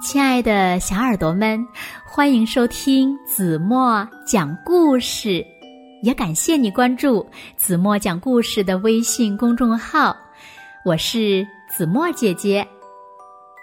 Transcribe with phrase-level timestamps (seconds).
[0.00, 1.66] 亲爱的小耳朵们，
[2.06, 5.44] 欢迎收听子墨讲故事，
[6.02, 7.26] 也感谢你关注
[7.56, 10.16] 子墨讲故事的微信公众号。
[10.84, 12.66] 我是子墨姐姐。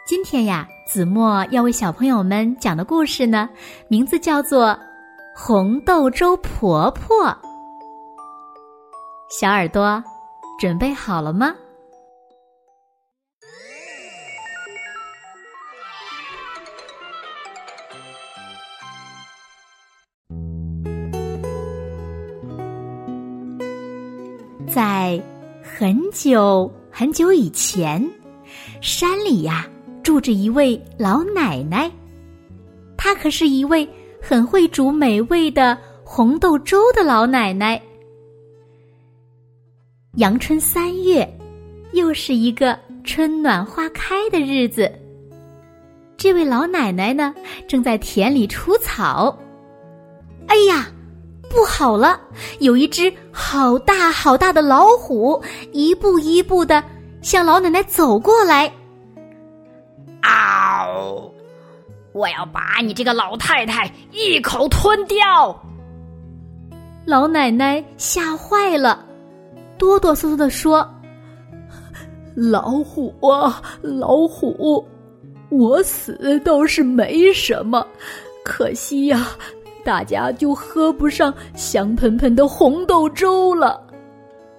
[0.06, 3.50] 今天呀，子墨要为小朋友们讲的故事呢，
[3.88, 4.68] 名字叫做
[5.34, 7.28] 《红豆粥婆婆》。
[9.30, 10.04] 小耳朵，
[10.60, 11.56] 准备好了吗？
[24.76, 25.18] 在
[25.64, 28.06] 很久很久以前，
[28.82, 29.66] 山里呀
[30.04, 31.90] 住着一位老奶奶，
[32.98, 33.88] 她可是一位
[34.22, 37.82] 很会煮美味的红豆粥的老奶奶。
[40.16, 41.26] 阳春三月，
[41.94, 44.92] 又是一个春暖花开的日子。
[46.18, 47.34] 这位老奶奶呢，
[47.66, 49.40] 正在田里除草。
[50.48, 50.92] 哎呀！
[51.50, 52.20] 不好了！
[52.60, 56.84] 有一只好大好大的老虎，一步一步的
[57.22, 58.72] 向老奶奶走过来。
[60.22, 61.32] 嗷！
[62.14, 65.58] 我要把你这个老太太一口吞掉！
[67.06, 69.06] 老奶奶吓坏了，
[69.78, 70.90] 哆哆嗦嗦的说
[72.36, 74.86] ：“老虎啊，老虎，
[75.50, 77.86] 我死倒是没什么，
[78.44, 79.28] 可惜呀。”
[79.86, 83.80] 大家就喝不上香喷喷的红豆粥了。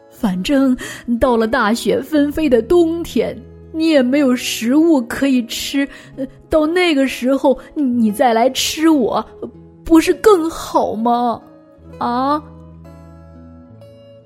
[0.09, 0.75] 反正
[1.21, 3.37] 到了大雪纷飞的冬天，
[3.73, 5.87] 你也没有食物可以吃。
[6.49, 9.23] 到那个时候，你再来吃我，
[9.85, 11.39] 不是更好吗？
[11.99, 12.43] 啊！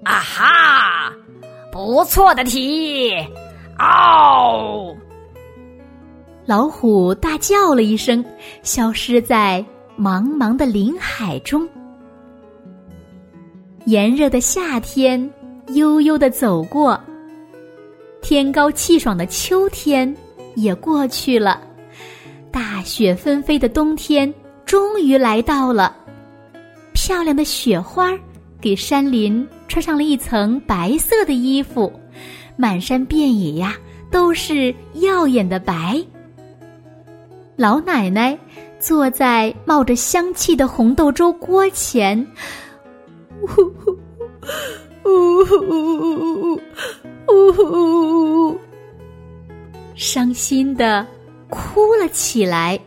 [0.05, 1.13] 啊哈！
[1.73, 3.13] 不错的提议。
[3.79, 4.95] 嗷！
[6.47, 8.25] 老虎大叫了一声，
[8.63, 9.65] 消失在。
[10.01, 11.69] 茫茫的林海中，
[13.85, 15.31] 炎热的夏天
[15.75, 16.99] 悠悠的走过，
[18.23, 20.17] 天高气爽的秋天
[20.55, 21.61] 也过去了，
[22.51, 24.33] 大雪纷飞的冬天
[24.65, 25.95] 终于来到了。
[26.95, 28.19] 漂亮的雪花
[28.59, 31.93] 给山林穿上了一层白色的衣服，
[32.57, 33.77] 满山遍野呀
[34.11, 36.03] 都是耀眼的白。
[37.55, 38.39] 老奶奶。
[38.81, 42.19] 坐在冒着香气的红豆粥锅前，
[43.43, 43.65] 呜呼
[45.05, 46.59] 呜呼
[47.29, 48.59] 呜呼，
[49.95, 51.07] 伤心的
[51.51, 52.81] 哭了起来。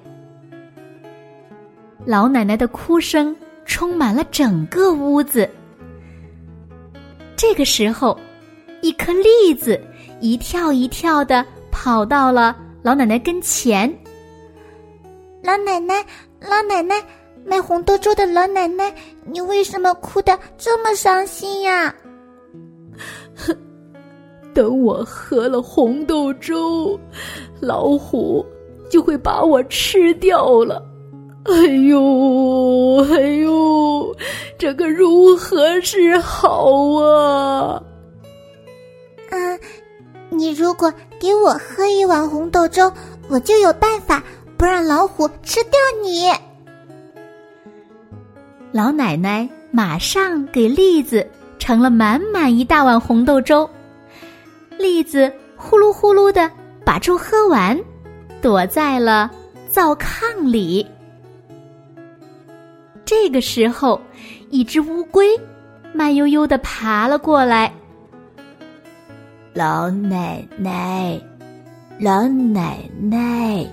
[2.06, 3.34] 老奶奶的哭声
[3.64, 5.48] 充满了整个屋子。
[7.36, 8.20] 这个时候，
[8.82, 9.80] 一颗栗子
[10.20, 13.96] 一跳一跳的跑到了老奶奶跟前。
[15.44, 16.04] 老奶奶，
[16.40, 16.96] 老奶奶，
[17.46, 18.96] 卖红豆粥的老奶奶，
[19.26, 21.94] 你为什么哭得这么伤心呀？
[23.36, 23.54] 哼，
[24.56, 26.98] 等我喝了红豆粥，
[27.60, 28.46] 老虎
[28.90, 30.82] 就会把我吃掉了。
[31.44, 31.54] 哎
[31.90, 34.16] 呦，哎呦，
[34.58, 36.72] 这可如何是好
[37.02, 37.84] 啊？
[39.30, 39.60] 啊，
[40.30, 40.90] 你如果
[41.20, 42.90] 给我喝一碗红豆粥，
[43.28, 44.24] 我就有办法。
[44.64, 46.32] 不让老虎吃掉你！
[48.72, 51.30] 老奶奶马上给栗子
[51.60, 53.70] 盛了满满一大碗红豆粥，
[54.78, 56.50] 栗子呼噜呼噜的
[56.86, 57.78] 把粥喝完，
[58.42, 59.30] 躲在了
[59.70, 60.88] 灶炕里。
[63.04, 64.00] 这个时候，
[64.50, 65.38] 一只乌龟
[65.92, 67.70] 慢悠悠的爬了过来。
[69.54, 71.20] 老奶奶，
[72.00, 73.68] 老奶奶。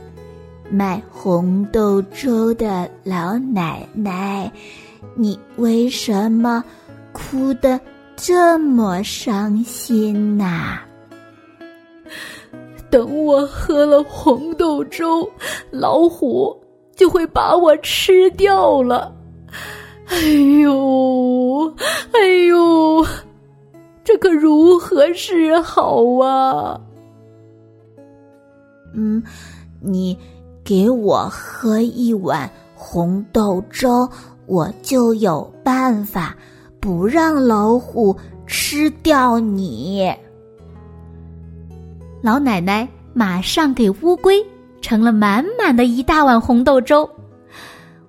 [0.71, 4.51] 卖红豆粥的老奶奶，
[5.17, 6.63] 你为什么
[7.13, 7.79] 哭得
[8.15, 10.79] 这么伤心呐？
[12.89, 15.29] 等我喝了红豆粥，
[15.71, 16.57] 老虎
[16.95, 19.13] 就会把我吃掉了。
[20.07, 20.17] 哎
[20.63, 21.73] 呦，
[22.13, 23.05] 哎呦，
[24.05, 26.81] 这可如何是好啊？
[28.95, 29.23] 嗯，
[29.81, 30.19] 你。
[30.71, 34.09] 给我喝一碗红豆粥，
[34.47, 36.33] 我就有办法
[36.79, 40.15] 不让老虎吃掉你。
[42.23, 44.47] 老奶奶马上给乌龟
[44.81, 47.03] 盛了满满的一大碗红豆粥，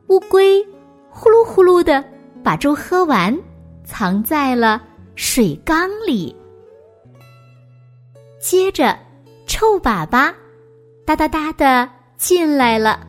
[0.10, 0.64] 乌龟
[1.10, 2.04] 呼噜呼噜的
[2.44, 3.36] 把粥喝完，
[3.84, 4.80] 藏在了
[5.16, 6.36] 水缸里。
[8.40, 8.96] 接着，
[9.48, 10.32] 臭粑粑
[11.08, 11.90] 哒哒哒的。
[12.22, 13.00] 进来了。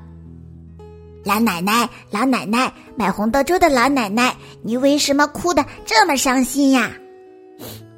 [1.22, 6.90] 老奶奶，老奶奶，买红豆粥的老奶奶，你为什么哭得这么伤心呀？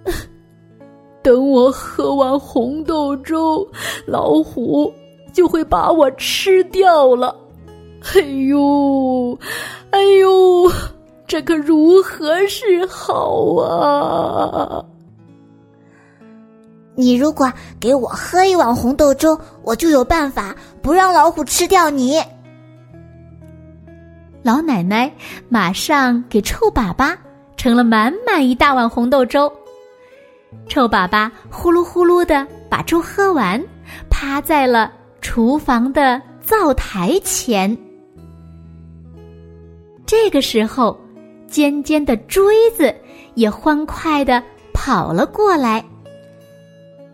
[1.22, 3.66] 等我喝完红豆粥，
[4.06, 4.92] 老虎
[5.32, 7.34] 就会把我吃掉了。
[8.16, 9.38] 哎呦，
[9.90, 10.70] 哎呦，
[11.28, 14.84] 这可如何是好啊！
[16.96, 22.20] 你如果给我喝一碗红豆粥，我就有办法不让老虎吃掉你。
[24.42, 25.10] 老奶奶
[25.48, 27.16] 马上给臭粑粑
[27.56, 29.50] 盛了满满一大碗红豆粥。
[30.68, 33.62] 臭粑粑呼噜呼噜的把粥喝完，
[34.10, 37.76] 趴在了厨房的灶台前。
[40.06, 40.96] 这个时候，
[41.48, 42.94] 尖尖的锥子
[43.34, 44.42] 也欢快的
[44.72, 45.84] 跑了过来。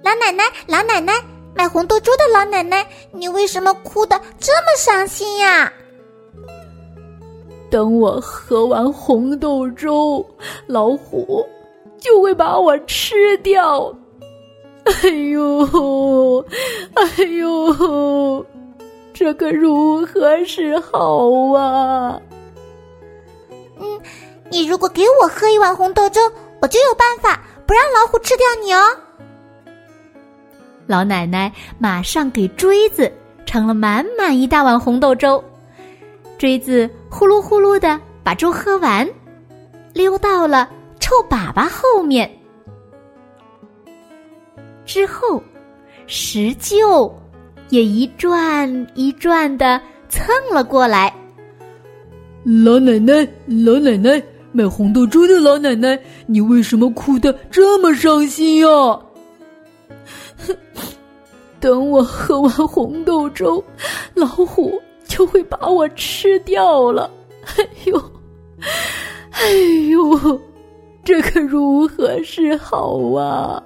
[0.03, 1.13] 老奶奶，老奶奶，
[1.55, 5.73] 卖红豆粥的老奶奶，你为什么哭得这么伤心呀？
[7.71, 10.25] 等我喝完红豆粥，
[10.67, 11.47] 老虎
[11.99, 13.95] 就会把我吃掉。
[14.85, 16.45] 哎呦，
[16.95, 18.45] 哎呦，
[19.13, 22.21] 这可如何是好啊？
[23.79, 24.01] 嗯，
[24.51, 26.21] 你如果给我喝一碗红豆粥，
[26.63, 28.81] 我就有办法不让老虎吃掉你哦。
[30.91, 33.13] 老奶奶马上给锥子
[33.47, 35.43] 盛了满满一大碗红豆粥，
[36.37, 39.09] 锥子呼噜呼噜的把粥喝完，
[39.93, 42.29] 溜到了臭粑粑后面。
[44.85, 45.41] 之后，
[46.09, 47.09] 石臼
[47.69, 51.15] 也一转一转的蹭了过来。
[52.43, 54.21] 老奶奶，老奶奶，
[54.51, 55.97] 卖红豆粥的老奶奶，
[56.27, 58.67] 你为什么哭得这么伤心呀？
[61.61, 63.63] 等我喝完红豆粥，
[64.15, 67.11] 老虎就会把我吃掉了。
[67.59, 68.03] 哎呦，
[69.31, 69.53] 哎
[69.91, 70.41] 呦，
[71.05, 73.63] 这可如何是好啊！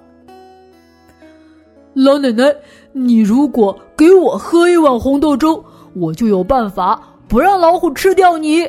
[1.95, 2.53] 老奶奶，
[2.93, 5.65] 你如果给我喝一碗红豆粥，
[5.95, 8.69] 我就有办法不让老虎吃掉你。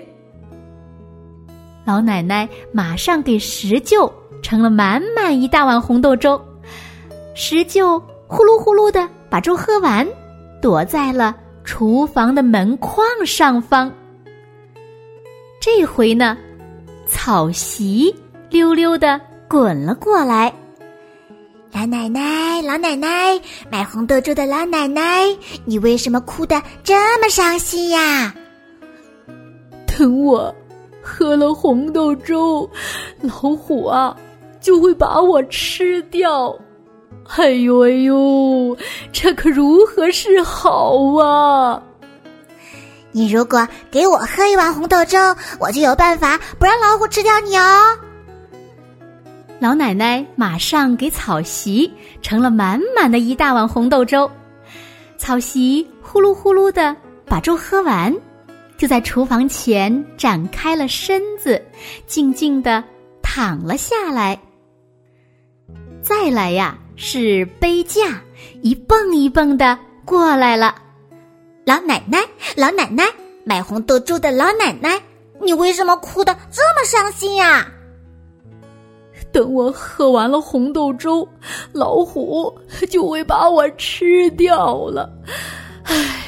[1.85, 4.11] 老奶奶马上给石臼
[4.41, 6.39] 盛了满满一大碗红豆粥，
[7.33, 10.07] 石臼呼噜呼噜的把粥喝完，
[10.61, 11.35] 躲在了
[11.65, 13.91] 厨房的门框上方。
[15.59, 16.37] 这回呢，
[17.05, 18.15] 草席
[18.49, 20.53] 溜溜的滚了过来。
[21.73, 23.37] 老奶奶，老奶奶，
[23.69, 25.25] 卖红豆粥的老奶奶，
[25.65, 28.33] 你为什么哭得这么伤心呀？
[29.85, 30.55] 等我
[31.01, 32.69] 喝了红豆粥，
[33.19, 34.15] 老虎啊
[34.61, 36.57] 就会把我吃掉。
[37.37, 38.77] 哎呦哎呦，
[39.11, 41.81] 这可如何是好啊！
[43.11, 45.17] 你如果给我喝一碗红豆粥，
[45.59, 47.97] 我就有办法不让老虎吃掉你哦。
[49.59, 51.91] 老奶奶马上给草席
[52.21, 54.29] 盛了满满的一大碗红豆粥，
[55.17, 56.95] 草席呼噜呼噜的
[57.25, 58.13] 把粥喝完，
[58.77, 61.59] 就在厨房前展开了身子，
[62.05, 62.83] 静静的
[63.23, 64.37] 躺了下来。
[66.01, 68.21] 再来呀，是杯架
[68.61, 70.75] 一蹦一蹦的过来了。
[71.65, 72.19] 老奶奶，
[72.55, 73.03] 老奶奶，
[73.43, 75.01] 买红豆粥的老奶奶，
[75.41, 77.67] 你为什么哭得这么伤心呀？
[79.31, 81.27] 等我喝完了红豆粥，
[81.73, 82.55] 老虎
[82.89, 85.11] 就会把我吃掉了。
[85.83, 86.23] 唉，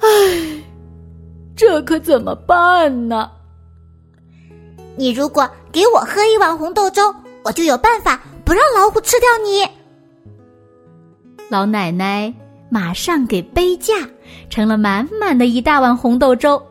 [0.00, 0.64] 唉，
[1.56, 3.30] 这可怎么办呢？
[4.96, 9.66] 你如果给我喝一碗红豆粥，我就有办法不让老虎吃掉你。
[11.48, 12.32] 老奶奶
[12.70, 13.94] 马上给杯架
[14.48, 16.62] 盛了满满的一大碗红豆粥，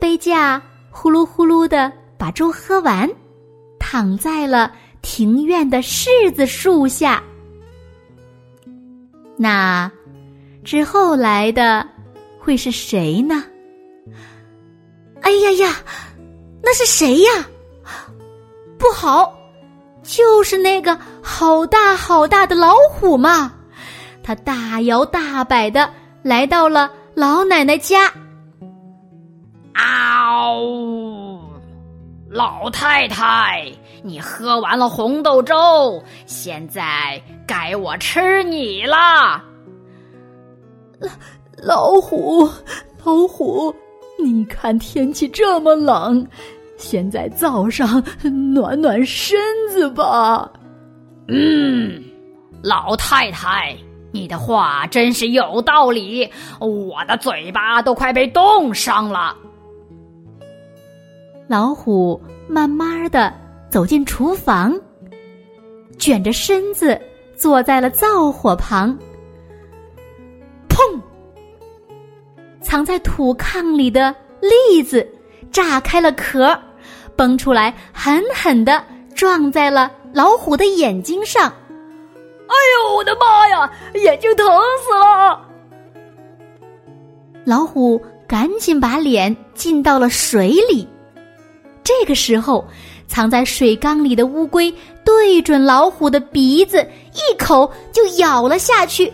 [0.00, 3.08] 杯架呼噜呼噜的把粥喝完。
[3.78, 7.22] 躺在了庭院的柿子树下。
[9.36, 9.88] 那
[10.64, 11.86] 之后来的
[12.36, 13.44] 会是谁呢？
[15.20, 15.76] 哎呀呀，
[16.60, 17.48] 那是谁呀？
[18.76, 19.35] 不好，
[20.02, 23.52] 就是那个好大好大的老虎嘛！
[24.22, 25.88] 它大摇大摆的
[26.22, 28.12] 来到了老奶奶家。
[29.74, 31.40] 嗷！
[32.28, 33.72] 老太太，
[34.02, 39.42] 你喝完了红豆粥，现在该我吃你啦！
[41.56, 42.48] 老虎，
[43.04, 43.74] 老虎，
[44.18, 46.26] 你看天气这么冷，
[46.76, 48.02] 先在灶上
[48.54, 49.38] 暖暖身
[49.70, 50.50] 子吧。
[51.28, 52.02] 嗯，
[52.62, 53.76] 老太太，
[54.12, 56.30] 你的话真是有道理，
[56.60, 59.36] 我的嘴巴都快被冻伤了。
[61.48, 63.32] 老虎慢慢的
[63.70, 64.74] 走进厨房，
[65.98, 67.00] 卷着身子
[67.36, 68.96] 坐在了灶火旁。
[70.68, 71.00] 砰！
[72.60, 75.08] 藏在土炕里的栗子
[75.56, 76.54] 炸开了壳，
[77.16, 78.84] 蹦出来，狠狠的
[79.14, 81.44] 撞在了老虎的眼睛上。
[81.44, 84.46] 哎呦，我的妈呀，眼睛疼
[84.84, 85.40] 死了！
[87.46, 87.98] 老虎
[88.28, 90.86] 赶紧把脸浸到了水里。
[91.82, 92.62] 这个时候，
[93.06, 94.70] 藏在水缸里的乌龟
[95.06, 99.06] 对准老虎的鼻子，一口就咬了下去。
[99.06, 99.10] 哎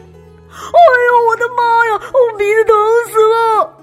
[0.50, 2.74] 呦，我的妈呀，我鼻子疼
[3.12, 3.78] 死了！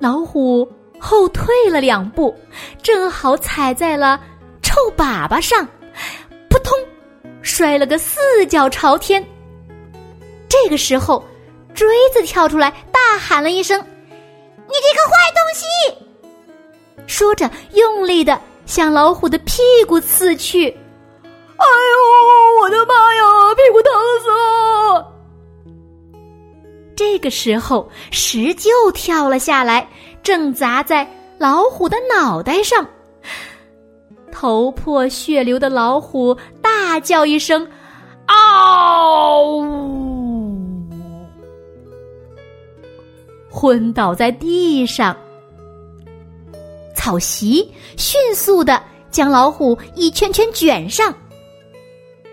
[0.00, 0.68] 老虎
[1.04, 2.34] 后退了两步，
[2.82, 4.18] 正好踩在了
[4.62, 5.62] 臭粑粑上，
[6.48, 6.72] 扑通，
[7.42, 9.22] 摔了个四脚朝天。
[10.48, 11.22] 这个时候，
[11.74, 13.78] 锥子跳出来，大喊了一声
[14.66, 15.66] ：“你这个坏东西！”
[17.06, 20.70] 说着，用力的向老虎的屁股刺去。
[20.70, 23.22] 哎呦，我的妈呀，
[23.54, 23.92] 屁股疼
[24.22, 25.12] 死了！
[26.96, 29.86] 这个时候，石臼跳了下来，
[30.24, 32.84] 正砸在老虎的脑袋上。
[34.32, 37.64] 头破血流的老虎大叫一声
[38.26, 39.62] ：“嗷！”
[43.48, 45.16] 昏倒在地上。
[46.96, 51.14] 草席迅速的将老虎一圈圈卷上，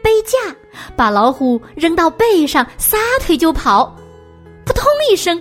[0.02, 0.56] 背架
[0.96, 3.96] 把老虎扔到背上，撒腿就跑，
[4.66, 5.40] 扑通一声，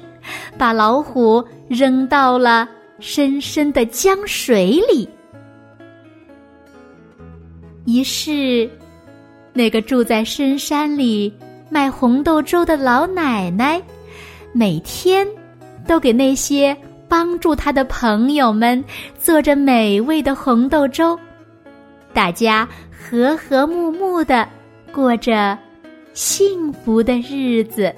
[0.58, 5.08] 把老虎扔到了深深的江水里。
[7.86, 8.68] 于是，
[9.52, 11.32] 那个住在深山里
[11.70, 13.80] 卖红豆粥的老奶奶，
[14.52, 15.26] 每天
[15.86, 16.76] 都给那些。
[17.08, 18.84] 帮助他的朋友们
[19.18, 21.18] 做着美味的红豆粥，
[22.12, 24.48] 大家和和睦睦的
[24.92, 25.58] 过着
[26.12, 27.92] 幸福的日子。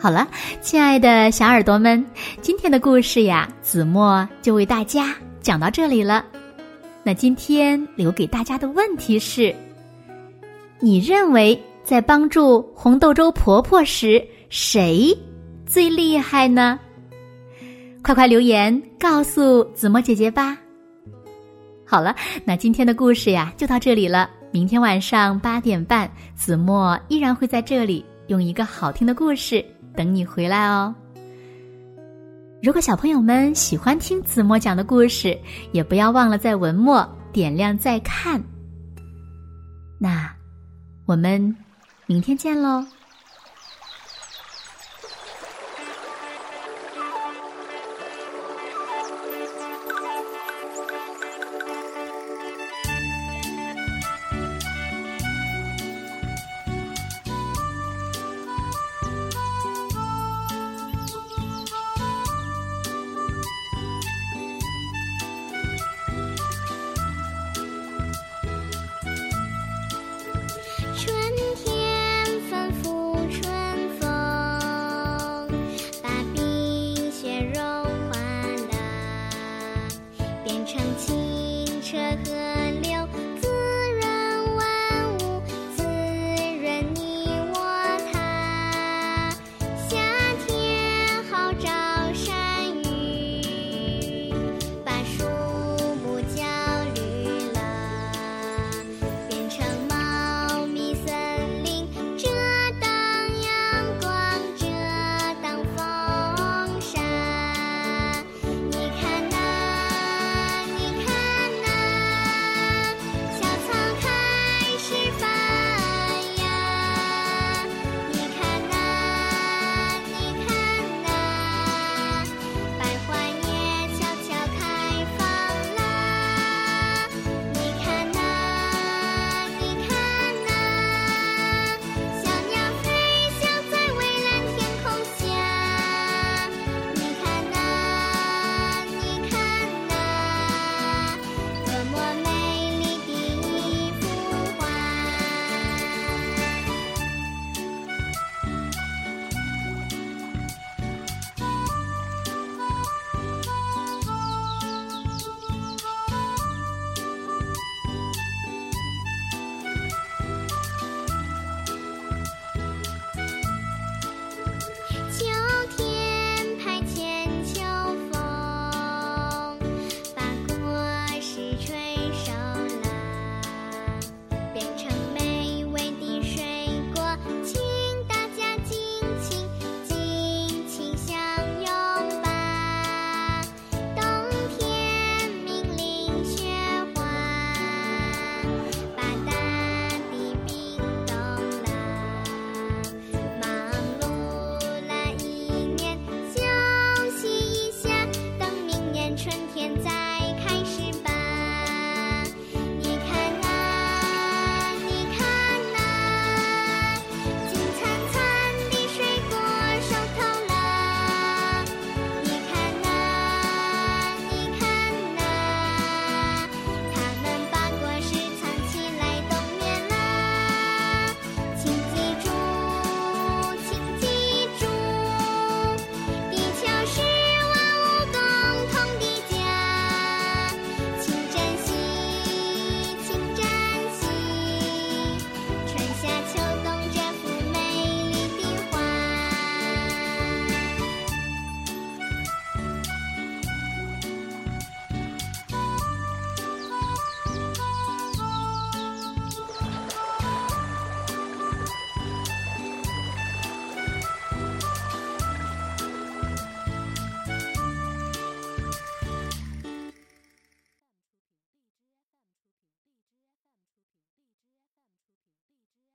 [0.00, 0.28] 好了，
[0.60, 2.06] 亲爱的小耳朵们，
[2.40, 6.24] 今天的故事呀，子墨就为大家讲到这里了。
[7.02, 9.52] 那今天留给大家的问题是：
[10.78, 14.24] 你认为在帮助红豆粥婆婆时？
[14.50, 15.12] 谁
[15.66, 16.78] 最厉害呢？
[18.00, 20.56] 快快留言告诉子墨姐姐吧。
[21.84, 22.14] 好了，
[22.44, 24.30] 那今天的故事呀就到这里了。
[24.52, 29.64] 明天晚上八点半，子墨依然会在这里用一个好听的故事
[29.98, 30.94] 等你回来哦。
[32.62, 35.36] 如果小朋友们喜欢听子墨讲的故事，
[35.72, 38.40] 也不要忘了在文末点亮再看。
[39.98, 40.32] 那
[41.04, 41.52] 我们
[42.06, 42.86] 明天见喽。